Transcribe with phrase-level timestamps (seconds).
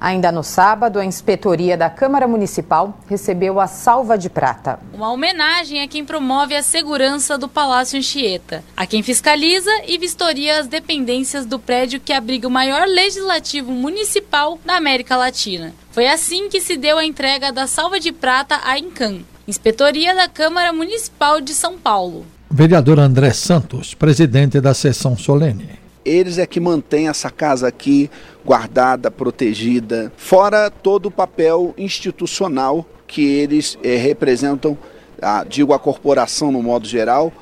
[0.00, 4.78] Ainda no sábado, a inspetoria da Câmara Municipal recebeu a Salva de Prata.
[4.94, 10.60] Uma homenagem a quem promove a segurança do Palácio Anchieta, a quem fiscaliza e vistoria
[10.60, 15.74] as dependências do prédio que abriga o maior legislativo municipal da América Latina.
[15.90, 20.28] Foi assim que se deu a entrega da Salva de Prata à INCAM, Inspetoria da
[20.28, 22.24] Câmara Municipal de São Paulo.
[22.48, 25.87] Vereador André Santos, presidente da sessão solene.
[26.08, 28.10] Eles é que mantêm essa casa aqui
[28.44, 34.76] guardada, protegida, fora todo o papel institucional que eles é, representam,
[35.20, 37.32] a, digo a corporação no modo geral,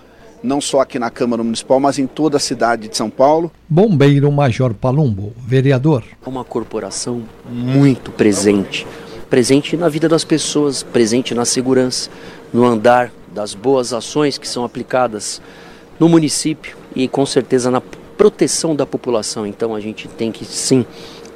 [0.42, 3.50] não só aqui na Câmara Municipal, mas em toda a cidade de São Paulo.
[3.68, 6.04] Bombeiro Major Palumbo, vereador.
[6.24, 8.86] Uma corporação muito presente,
[9.30, 12.10] presente na vida das pessoas, presente na segurança,
[12.52, 15.40] no andar das boas ações que são aplicadas
[15.98, 17.82] no município e com certeza na
[18.16, 19.46] proteção da população.
[19.46, 20.84] Então a gente tem que sim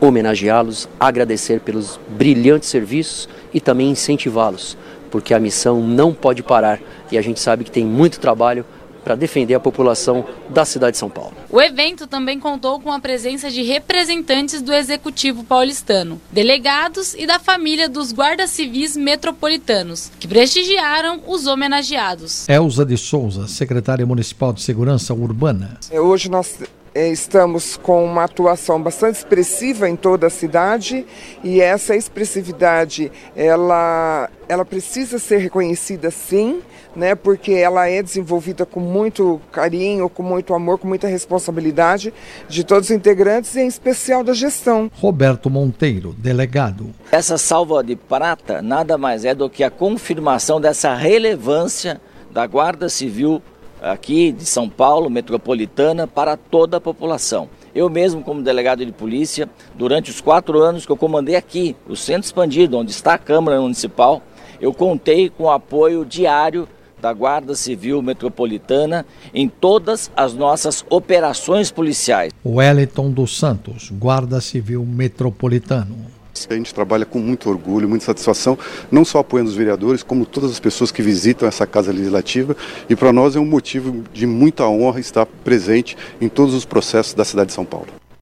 [0.01, 4.77] homenageá-los, agradecer pelos brilhantes serviços e também incentivá-los,
[5.11, 6.81] porque a missão não pode parar
[7.13, 8.65] e a gente sabe que tem muito trabalho
[9.05, 11.33] para defender a população da cidade de São Paulo.
[11.51, 17.39] O evento também contou com a presença de representantes do Executivo paulistano, delegados e da
[17.39, 22.49] família dos guardas civis metropolitanos, que prestigiaram os homenageados.
[22.49, 25.79] Elza de Souza, secretária municipal de Segurança Urbana.
[25.93, 31.07] Hoje nós é, estamos com uma atuação bastante expressiva em toda a cidade
[31.43, 36.61] e essa expressividade ela, ela precisa ser reconhecida sim,
[36.95, 42.13] né, porque ela é desenvolvida com muito carinho, com muito amor, com muita responsabilidade
[42.49, 44.91] de todos os integrantes e em especial da gestão.
[44.97, 46.91] Roberto Monteiro, delegado.
[47.13, 52.01] Essa salva de prata nada mais é do que a confirmação dessa relevância
[52.33, 53.43] da Guarda Civil
[53.81, 57.49] aqui de São Paulo, metropolitana, para toda a população.
[57.75, 61.97] Eu mesmo, como delegado de polícia, durante os quatro anos que eu comandei aqui, o
[61.97, 64.23] Centro Expandido, onde está a Câmara Municipal,
[64.61, 66.69] eu contei com o apoio diário
[67.01, 72.33] da Guarda Civil Metropolitana em todas as nossas operações policiais.
[72.45, 76.20] Wellington dos Santos, Guarda Civil Metropolitano.
[76.49, 78.59] A gente trabalha com muito orgulho, muita satisfação,
[78.91, 82.57] não só apoiando os vereadores, como todas as pessoas que visitam essa Casa Legislativa.
[82.89, 87.15] E para nós é um motivo de muita honra estar presente em todos os processos
[87.15, 88.00] da cidade de São Paulo.